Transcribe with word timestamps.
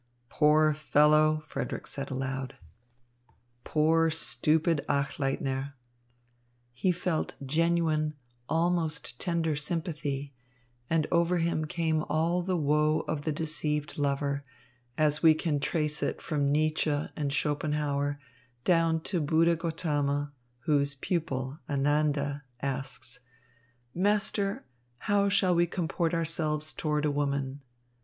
"Poor 0.29 0.73
fellow," 0.73 1.43
Frederick 1.45 1.85
said 1.85 2.09
aloud. 2.09 2.55
"Poor, 3.63 4.09
stupid 4.09 4.83
Achleitner!" 4.89 5.75
He 6.73 6.91
felt 6.91 7.35
genuine, 7.45 8.15
almost 8.49 9.19
tender 9.19 9.55
sympathy; 9.55 10.33
and 10.89 11.05
over 11.11 11.37
him 11.37 11.65
came 11.65 12.01
all 12.09 12.41
the 12.41 12.57
woe 12.57 13.01
of 13.07 13.25
the 13.25 13.31
deceived 13.31 13.99
lover, 13.99 14.43
as 14.97 15.21
we 15.21 15.35
can 15.35 15.59
trace 15.59 16.01
it 16.01 16.19
from 16.19 16.51
Nietzsche 16.51 16.89
and 17.15 17.31
Schopenhauer 17.31 18.19
down 18.63 19.01
to 19.01 19.21
Buddha 19.21 19.55
Gotama, 19.55 20.31
whose 20.61 20.95
pupil, 20.95 21.59
Ananda, 21.69 22.43
asks: 22.59 23.19
"Master, 23.93 24.65
how 24.97 25.29
shall 25.29 25.53
we 25.53 25.67
comport 25.67 26.15
ourselves 26.15 26.73
toward 26.73 27.05
a 27.05 27.11
woman?" 27.11 27.61